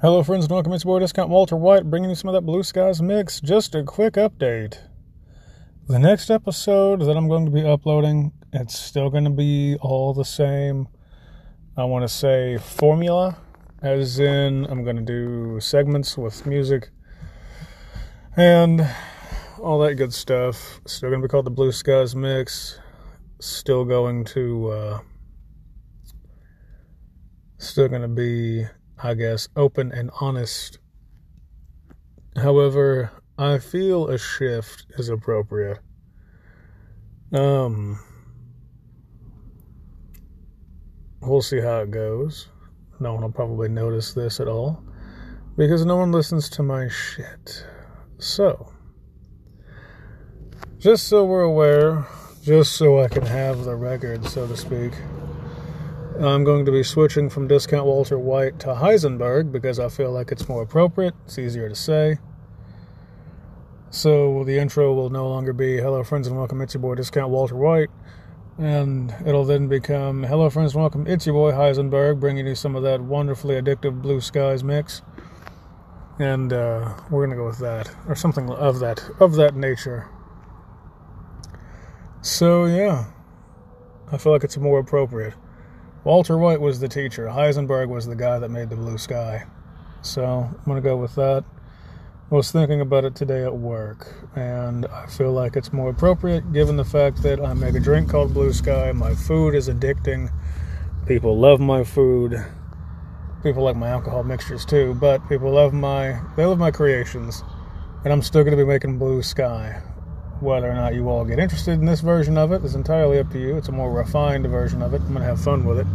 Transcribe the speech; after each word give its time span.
Hello, 0.00 0.22
friends, 0.24 0.46
and 0.46 0.52
welcome. 0.52 0.72
It's 0.72 0.84
your 0.84 0.96
boy 0.96 0.98
Discount 0.98 1.30
Walter 1.30 1.54
White 1.54 1.88
bringing 1.88 2.10
you 2.10 2.16
some 2.16 2.28
of 2.28 2.34
that 2.34 2.42
Blue 2.42 2.64
Skies 2.64 3.00
mix. 3.00 3.40
Just 3.40 3.76
a 3.76 3.84
quick 3.84 4.14
update. 4.14 4.76
The 5.86 6.00
next 6.00 6.30
episode 6.30 7.00
that 7.02 7.16
I'm 7.16 7.28
going 7.28 7.44
to 7.44 7.50
be 7.50 7.64
uploading, 7.64 8.32
it's 8.52 8.76
still 8.76 9.08
going 9.08 9.22
to 9.22 9.30
be 9.30 9.76
all 9.80 10.12
the 10.12 10.24
same. 10.24 10.88
I 11.76 11.84
want 11.84 12.02
to 12.02 12.08
say 12.08 12.58
formula, 12.58 13.38
as 13.82 14.18
in, 14.18 14.66
I'm 14.66 14.82
going 14.82 14.96
to 14.96 15.02
do 15.02 15.60
segments 15.60 16.18
with 16.18 16.44
music 16.44 16.90
and 18.36 18.86
all 19.60 19.78
that 19.78 19.94
good 19.94 20.12
stuff. 20.12 20.80
Still 20.86 21.10
going 21.10 21.22
to 21.22 21.28
be 21.28 21.30
called 21.30 21.46
the 21.46 21.50
Blue 21.50 21.70
Skies 21.70 22.16
mix. 22.16 22.80
Still 23.40 23.84
going 23.84 24.24
to, 24.26 24.68
uh, 24.70 24.98
still 27.58 27.88
going 27.88 28.02
to 28.02 28.08
be 28.08 28.66
I 29.04 29.12
guess, 29.12 29.48
open 29.54 29.92
and 29.92 30.10
honest. 30.18 30.78
However, 32.36 33.10
I 33.36 33.58
feel 33.58 34.08
a 34.08 34.16
shift 34.16 34.86
is 34.96 35.10
appropriate. 35.10 35.78
Um, 37.30 38.00
we'll 41.20 41.42
see 41.42 41.60
how 41.60 41.80
it 41.80 41.90
goes. 41.90 42.48
No 42.98 43.12
one 43.12 43.22
will 43.22 43.30
probably 43.30 43.68
notice 43.68 44.14
this 44.14 44.40
at 44.40 44.48
all 44.48 44.82
because 45.54 45.84
no 45.84 45.96
one 45.96 46.10
listens 46.10 46.48
to 46.50 46.62
my 46.62 46.88
shit. 46.88 47.66
So, 48.16 48.72
just 50.78 51.08
so 51.08 51.26
we're 51.26 51.42
aware, 51.42 52.06
just 52.42 52.72
so 52.72 53.00
I 53.00 53.08
can 53.08 53.26
have 53.26 53.64
the 53.64 53.76
record, 53.76 54.24
so 54.24 54.46
to 54.46 54.56
speak. 54.56 54.94
I'm 56.20 56.44
going 56.44 56.64
to 56.64 56.70
be 56.70 56.84
switching 56.84 57.28
from 57.28 57.48
Discount 57.48 57.86
Walter 57.86 58.16
White 58.16 58.60
to 58.60 58.68
Heisenberg 58.68 59.50
because 59.50 59.80
I 59.80 59.88
feel 59.88 60.12
like 60.12 60.30
it's 60.30 60.48
more 60.48 60.62
appropriate. 60.62 61.12
It's 61.24 61.40
easier 61.40 61.68
to 61.68 61.74
say. 61.74 62.18
So 63.90 64.44
the 64.44 64.56
intro 64.56 64.94
will 64.94 65.10
no 65.10 65.28
longer 65.28 65.52
be 65.52 65.78
Hello, 65.78 66.04
friends, 66.04 66.28
and 66.28 66.36
welcome. 66.36 66.60
It's 66.60 66.72
your 66.72 66.82
boy, 66.82 66.94
Discount 66.94 67.30
Walter 67.30 67.56
White. 67.56 67.90
And 68.58 69.12
it'll 69.26 69.44
then 69.44 69.66
become 69.66 70.22
Hello, 70.22 70.48
friends, 70.50 70.74
and 70.74 70.82
welcome. 70.82 71.04
It's 71.08 71.26
your 71.26 71.34
boy, 71.34 71.50
Heisenberg, 71.50 72.20
bringing 72.20 72.46
you 72.46 72.54
some 72.54 72.76
of 72.76 72.84
that 72.84 73.00
wonderfully 73.00 73.60
addictive 73.60 74.00
Blue 74.00 74.20
Skies 74.20 74.62
mix. 74.62 75.02
And 76.20 76.52
uh, 76.52 76.94
we're 77.10 77.26
going 77.26 77.36
to 77.36 77.42
go 77.42 77.46
with 77.46 77.58
that, 77.58 77.90
or 78.06 78.14
something 78.14 78.48
of 78.50 78.78
that, 78.78 79.02
of 79.18 79.34
that 79.34 79.56
nature. 79.56 80.08
So, 82.22 82.66
yeah, 82.66 83.06
I 84.12 84.18
feel 84.18 84.30
like 84.30 84.44
it's 84.44 84.56
more 84.56 84.78
appropriate. 84.78 85.34
Walter 86.04 86.36
White 86.36 86.60
was 86.60 86.80
the 86.80 86.88
teacher. 86.88 87.28
Heisenberg 87.28 87.88
was 87.88 88.04
the 88.04 88.14
guy 88.14 88.38
that 88.38 88.50
made 88.50 88.68
the 88.68 88.76
blue 88.76 88.98
sky. 88.98 89.46
So 90.02 90.22
I'm 90.22 90.64
going 90.66 90.76
to 90.76 90.86
go 90.86 90.98
with 90.98 91.14
that. 91.14 91.44
I 92.30 92.34
was 92.34 92.52
thinking 92.52 92.82
about 92.82 93.04
it 93.04 93.14
today 93.14 93.42
at 93.42 93.56
work, 93.56 94.14
and 94.36 94.84
I 94.86 95.06
feel 95.06 95.32
like 95.32 95.56
it's 95.56 95.72
more 95.72 95.88
appropriate 95.88 96.52
given 96.52 96.76
the 96.76 96.84
fact 96.84 97.22
that 97.22 97.40
I 97.40 97.54
make 97.54 97.74
a 97.74 97.80
drink 97.80 98.10
called 98.10 98.34
Blue 98.34 98.52
Sky. 98.52 98.92
My 98.92 99.14
food 99.14 99.54
is 99.54 99.68
addicting. 99.70 100.30
People 101.06 101.38
love 101.38 101.58
my 101.60 101.84
food. 101.84 102.44
People 103.42 103.62
like 103.62 103.76
my 103.76 103.88
alcohol 103.88 104.24
mixtures 104.24 104.66
too, 104.66 104.94
but 104.94 105.26
people 105.28 105.52
love 105.52 105.72
my 105.72 106.20
they 106.36 106.44
love 106.44 106.58
my 106.58 106.70
creations. 106.70 107.42
And 108.04 108.12
I'm 108.12 108.22
still 108.22 108.42
going 108.42 108.56
to 108.56 108.62
be 108.62 108.68
making 108.68 108.98
Blue 108.98 109.22
Sky. 109.22 109.82
Whether 110.40 110.70
or 110.70 110.74
not 110.74 110.94
you 110.94 111.08
all 111.08 111.24
get 111.24 111.38
interested 111.38 111.72
in 111.72 111.86
this 111.86 112.00
version 112.00 112.36
of 112.36 112.52
it 112.52 112.64
is 112.64 112.74
entirely 112.74 113.18
up 113.18 113.30
to 113.30 113.38
you. 113.38 113.56
It's 113.56 113.68
a 113.68 113.72
more 113.72 113.92
refined 113.92 114.46
version 114.46 114.82
of 114.82 114.92
it. 114.92 115.00
I'm 115.00 115.08
going 115.08 115.20
to 115.20 115.24
have 115.24 115.40
fun 115.40 115.64
with 115.64 115.78
it. 115.78 115.86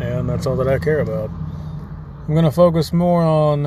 And 0.00 0.28
that's 0.28 0.46
all 0.46 0.56
that 0.56 0.68
I 0.68 0.78
care 0.78 1.00
about. 1.00 1.30
I'm 1.30 2.34
going 2.34 2.44
to 2.44 2.50
focus 2.50 2.92
more 2.92 3.22
on, 3.22 3.66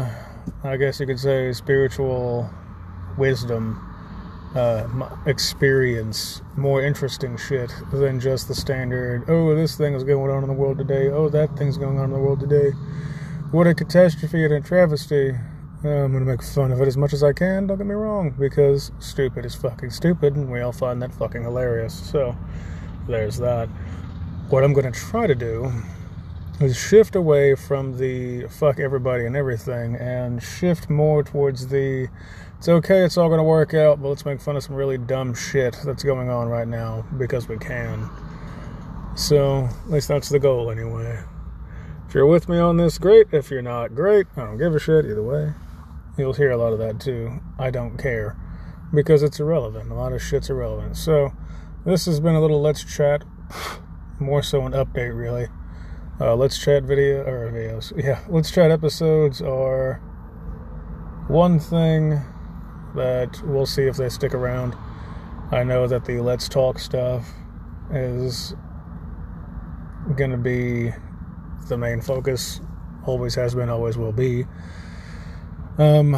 I 0.64 0.78
guess 0.78 1.00
you 1.00 1.06
could 1.06 1.20
say, 1.20 1.54
spiritual 1.54 2.50
wisdom, 3.18 3.82
uh, 4.56 4.88
experience, 5.26 6.42
more 6.56 6.82
interesting 6.82 7.38
shit 7.38 7.74
than 7.92 8.20
just 8.20 8.48
the 8.48 8.56
standard, 8.56 9.30
oh, 9.30 9.54
this 9.56 9.76
thing 9.76 9.94
is 9.94 10.04
going 10.04 10.32
on 10.32 10.44
in 10.44 10.48
the 10.48 10.56
world 10.56 10.78
today. 10.78 11.10
Oh, 11.10 11.30
that 11.30 11.56
thing's 11.58 11.78
going 11.78 12.00
on 12.00 12.06
in 12.06 12.12
the 12.12 12.20
world 12.20 12.40
today. 12.40 12.72
What 13.52 13.68
a 13.68 13.74
catastrophe 13.74 14.44
and 14.44 14.54
a 14.54 14.62
travesty. 14.62 15.36
I'm 15.92 16.12
to 16.14 16.32
make 16.32 16.44
fun 16.44 16.72
of 16.72 16.82
it 16.82 16.88
as 16.88 16.98
much 16.98 17.14
as 17.14 17.24
I 17.24 17.34
can, 17.34 17.68
don't 17.68 17.78
get 17.78 17.88
me 17.88 17.94
wrong, 17.94 18.34
because 18.38 18.92
stupid 19.00 19.46
is 19.46 19.56
fucking 19.56 19.92
stupid, 19.92 20.36
and 20.36 20.52
we 20.52 20.62
all 20.62 20.72
find 20.72 21.02
that 21.02 21.14
fucking 21.14 21.44
hilarious. 21.44 21.94
So, 21.94 22.36
there's 23.08 23.38
that. 23.38 23.68
What 24.50 24.64
I'm 24.64 24.74
to 24.92 25.00
try 25.00 25.28
to 25.28 25.36
do 25.36 25.72
is 26.60 26.78
shift 26.78 27.16
away 27.16 27.56
from 27.56 27.98
the 27.98 28.48
fuck 28.48 28.80
everybody 28.80 29.26
and 29.26 29.36
everything 29.36 29.96
and 29.96 30.42
shift 30.42 30.90
more 30.90 31.24
towards 31.24 31.68
the 31.68 32.08
it's 32.58 32.70
okay, 32.70 33.04
it's 33.04 33.18
all 33.18 33.30
to 33.40 33.44
work 33.44 33.74
out, 33.74 34.02
but 34.02 34.08
let's 34.10 34.26
make 34.26 34.42
fun 34.42 34.56
of 34.56 34.64
some 34.64 34.76
really 34.76 34.98
dumb 34.98 35.36
shit 35.36 35.78
that's 35.86 36.04
going 36.04 36.30
on 36.30 36.48
right 36.48 36.68
now 36.68 37.06
because 37.18 37.48
we 37.48 37.58
can. 37.58 38.10
So, 39.16 39.70
at 39.86 39.92
least 39.92 40.08
that's 40.08 40.30
the 40.30 40.40
goal 40.40 40.72
anyway. 40.72 41.22
If 42.08 42.16
you're 42.16 42.26
with 42.26 42.50
me 42.50 42.58
on 42.58 42.78
this, 42.78 42.98
great. 42.98 43.28
If 43.32 43.52
you're 43.52 43.62
not, 43.62 43.94
great. 43.94 44.28
I 44.36 44.42
don't 44.46 44.58
give 44.58 44.74
a 44.74 44.80
shit 44.80 45.06
either 45.06 45.22
way. 45.22 45.54
You'll 46.18 46.34
hear 46.34 46.52
a 46.52 46.58
lot 46.58 46.74
of 46.74 46.80
that 46.80 47.00
too. 47.00 47.40
I 47.60 47.72
don't 47.72 47.98
care 47.98 48.38
because 48.94 49.24
it's 49.24 49.40
irrelevant. 49.40 49.92
A 49.92 49.96
lot 49.96 50.14
of 50.14 50.22
shit's 50.22 50.50
irrelevant. 50.50 50.98
So, 50.98 51.34
this 51.86 52.06
has 52.06 52.20
been 52.20 52.36
a 52.36 52.42
little 52.42 52.62
let's 52.62 52.84
chat, 52.84 53.24
more 54.20 54.42
so 54.42 54.66
an 54.66 54.72
update, 54.72 55.16
really. 55.16 55.48
Uh, 56.20 56.36
let's 56.36 56.58
chat 56.58 56.84
video 56.84 57.24
or 57.24 57.52
videos. 57.52 57.92
Yeah, 58.02 58.22
let's 58.30 58.50
chat 58.50 58.72
episodes 58.72 59.42
are 59.42 59.96
one 61.28 61.60
thing 61.60 62.22
that 62.96 63.42
we'll 63.44 63.66
see 63.66 63.84
if 63.84 63.98
they 63.98 64.08
stick 64.08 64.34
around. 64.34 64.76
I 65.52 65.64
know 65.64 65.88
that 65.88 66.06
the 66.06 66.22
let's 66.22 66.48
talk 66.48 66.80
stuff 66.80 67.30
is 67.92 68.54
going 70.16 70.32
to 70.32 70.38
be 70.38 70.92
the 71.68 71.78
main 71.78 72.02
focus. 72.02 72.62
Always 73.06 73.36
has 73.36 73.54
been, 73.54 73.70
always 73.70 73.98
will 73.98 74.14
be. 74.14 74.46
Um, 75.78 76.16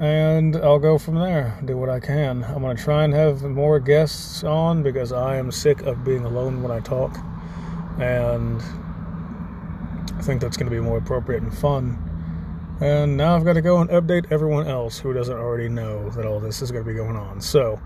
and 0.00 0.56
I'll 0.56 0.78
go 0.78 0.98
from 0.98 1.16
there. 1.16 1.58
Do 1.64 1.76
what 1.76 1.88
I 1.88 2.00
can. 2.00 2.44
I'm 2.44 2.62
going 2.62 2.76
to 2.76 2.82
try 2.82 3.04
and 3.04 3.12
have 3.12 3.42
more 3.42 3.78
guests 3.78 4.42
on 4.44 4.82
because 4.82 5.12
I 5.12 5.36
am 5.36 5.50
sick 5.52 5.82
of 5.82 6.04
being 6.04 6.24
alone 6.24 6.62
when 6.62 6.70
I 6.70 6.80
talk. 6.80 7.16
And 7.98 8.60
I 10.16 10.22
think 10.22 10.40
that's 10.40 10.56
going 10.56 10.70
to 10.70 10.74
be 10.74 10.80
more 10.80 10.98
appropriate 10.98 11.42
and 11.42 11.56
fun. 11.56 12.02
And 12.80 13.16
now 13.16 13.36
I've 13.36 13.44
got 13.44 13.54
to 13.54 13.62
go 13.62 13.80
and 13.80 13.88
update 13.90 14.30
everyone 14.30 14.66
else 14.66 14.98
who 14.98 15.12
doesn't 15.12 15.36
already 15.36 15.68
know 15.68 16.10
that 16.10 16.26
all 16.26 16.40
this 16.40 16.60
is 16.60 16.70
going 16.70 16.84
to 16.84 16.90
be 16.90 16.96
going 16.96 17.16
on. 17.16 17.40
So, 17.40 17.80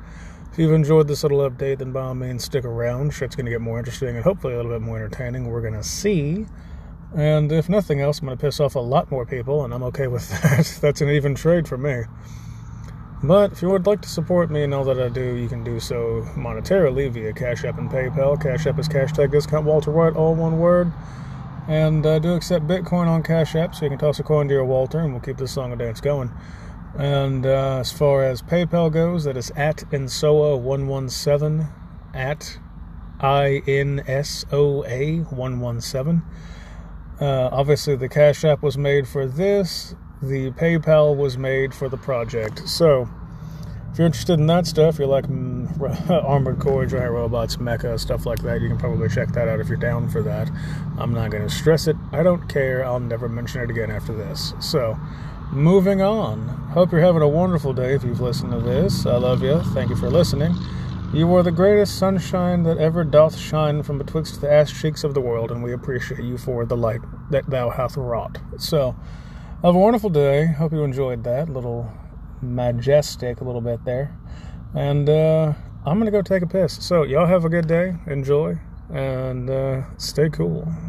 if 0.51 0.59
you've 0.59 0.73
enjoyed 0.73 1.07
this 1.07 1.23
little 1.23 1.49
update, 1.49 1.79
then 1.79 1.93
by 1.93 2.03
all 2.03 2.15
means 2.15 2.43
stick 2.43 2.65
around. 2.65 3.13
Shit's 3.13 3.37
going 3.37 3.47
to 3.47 3.53
get 3.53 3.61
more 3.61 3.79
interesting 3.79 4.17
and 4.17 4.25
hopefully 4.25 4.55
a 4.55 4.57
little 4.57 4.73
bit 4.73 4.81
more 4.81 4.97
entertaining. 4.97 5.49
We're 5.49 5.61
going 5.61 5.75
to 5.75 5.85
see. 5.85 6.47
And 7.15 7.51
if 7.51 7.69
nothing 7.69 8.01
else, 8.01 8.21
I'm 8.21 8.27
going 8.27 8.39
to 8.39 8.41
piss 8.41 8.61
off 8.61 8.77
a 8.77 8.81
lot 8.81 9.11
more 9.11 9.27
people, 9.27 9.65
and 9.65 9.75
I'm 9.75 9.83
okay 9.85 10.07
with 10.07 10.29
that. 10.43 10.79
That's 10.81 11.01
an 11.01 11.09
even 11.09 11.35
trade 11.35 11.67
for 11.67 11.77
me. 11.77 12.05
But 13.23 13.53
if 13.53 13.61
you 13.61 13.69
would 13.69 13.87
like 13.87 14.01
to 14.03 14.09
support 14.09 14.51
me 14.51 14.63
and 14.63 14.73
all 14.73 14.85
that 14.85 14.99
I 14.99 15.09
do, 15.09 15.35
you 15.35 15.49
can 15.49 15.63
do 15.63 15.79
so 15.79 16.27
monetarily 16.35 17.11
via 17.11 17.33
Cash 17.35 17.65
App 17.65 17.79
and 17.79 17.91
PayPal. 17.91 18.41
Cash 18.41 18.67
App 18.67 18.79
is 18.79 18.89
hashtag 18.89 19.31
discount 19.31 19.67
Walter 19.67 19.91
White, 19.91 20.17
all 20.17 20.35
one 20.35 20.59
word. 20.59 20.91
And 21.69 22.07
I 22.07 22.19
do 22.19 22.35
accept 22.35 22.67
Bitcoin 22.67 23.07
on 23.07 23.23
Cash 23.23 23.55
App, 23.55 23.75
so 23.75 23.85
you 23.85 23.91
can 23.91 23.99
toss 23.99 24.19
a 24.19 24.23
coin 24.23 24.49
to 24.49 24.55
your 24.55 24.65
Walter, 24.65 25.01
and 25.01 25.13
we'll 25.13 25.21
keep 25.21 25.37
this 25.37 25.53
song 25.53 25.71
and 25.71 25.79
dance 25.79 26.01
going. 26.01 26.33
And 26.99 27.45
uh, 27.45 27.79
as 27.81 27.93
far 27.93 28.25
as 28.25 28.41
PayPal 28.41 28.91
goes, 28.91 29.25
that 29.25 29.37
is 29.37 29.51
at 29.51 29.79
Insoa117, 29.91 31.71
at 32.15 32.59
I 33.21 33.63
N 33.67 34.03
S 34.07 34.47
O 34.51 34.83
A 34.87 35.19
117. 35.19 36.23
Uh, 37.21 37.51
obviously, 37.53 37.97
the 37.97 38.09
Cash 38.09 38.45
App 38.45 38.63
was 38.63 38.79
made 38.79 39.07
for 39.07 39.27
this, 39.27 39.95
the 40.23 40.51
PayPal 40.53 41.15
was 41.15 41.37
made 41.37 41.75
for 41.75 41.89
the 41.89 41.99
project. 41.99 42.67
So, 42.67 43.09
if 43.93 43.99
you're 43.99 44.07
interested 44.07 44.39
in 44.39 44.47
that 44.47 44.67
stuff, 44.67 44.99
you're 44.99 45.09
like 45.09 45.27
mm, 45.27 45.69
Armored 46.25 46.61
Core, 46.61 46.87
Giant 46.87 47.13
Robots, 47.13 47.57
Mecha, 47.57 47.99
stuff 48.01 48.25
like 48.25 48.41
that, 48.43 48.63
you 48.63 48.69
can 48.69 48.79
probably 48.79 49.09
check 49.09 49.29
that 49.33 49.49
out 49.49 49.61
if 49.61 49.69
you're 49.69 49.77
down 49.77 50.09
for 50.09 50.23
that. 50.23 50.51
I'm 50.99 51.13
not 51.13 51.31
going 51.31 51.43
to 51.43 51.55
stress 51.55 51.87
it. 51.87 51.97
I 52.13 52.23
don't 52.23 52.49
care. 52.49 52.85
I'll 52.85 53.01
never 53.01 53.29
mention 53.29 53.61
it 53.63 53.71
again 53.71 53.91
after 53.91 54.15
this. 54.15 54.55
So, 54.61 54.99
moving 55.53 56.01
on. 56.01 56.49
Hope 56.73 56.93
you're 56.93 57.01
having 57.03 57.23
a 57.23 57.29
wonderful 57.29 57.73
day 57.75 57.95
if 57.95 58.05
you've 58.05 58.21
listened 58.21 58.53
to 58.53 58.61
this. 58.61 59.05
I 59.05 59.17
love 59.17 59.43
you. 59.43 59.61
Thank 59.75 59.91
you 59.91 59.97
for 59.97 60.09
listening. 60.09 60.55
You 61.13 61.35
are 61.35 61.43
the 61.43 61.51
greatest 61.51 61.99
sunshine 61.99 62.63
that 62.63 62.79
ever 62.79 63.03
doth 63.03 63.37
shine 63.37 63.83
from 63.83 63.99
betwixt 63.99 64.41
the 64.41 64.53
ass 64.53 64.71
cheeks 64.71 65.03
of 65.03 65.13
the 65.13 65.21
world, 65.21 65.51
and 65.51 65.61
we 65.61 65.73
appreciate 65.73 66.23
you 66.23 66.39
for 66.39 66.65
the 66.65 66.77
light 66.77 67.01
that 67.33 67.51
thou 67.51 67.69
hast 67.69 67.97
wrought. 67.97 68.39
So, 68.59 68.95
have 69.65 69.75
a 69.75 69.79
wonderful 69.79 70.11
day. 70.11 70.47
Hope 70.47 70.71
you 70.71 70.85
enjoyed 70.85 71.25
that 71.25 71.49
little 71.49 71.93
majestic 72.41 73.41
a 73.41 73.45
little 73.45 73.61
bit 73.61 73.85
there. 73.85 74.17
And 74.73 75.09
uh, 75.11 75.55
I'm 75.85 75.99
going 75.99 76.05
to 76.05 76.13
go 76.13 76.23
take 76.23 76.45
a 76.45 76.47
piss. 76.47 76.79
So, 76.81 77.03
y'all 77.03 77.27
have 77.27 77.45
a 77.45 77.49
good 77.49 77.67
day. 77.67 77.97
Enjoy. 78.07 78.61
And 78.89 79.51
uh, 79.51 79.83
stay 79.97 80.31
cool. 80.31 80.73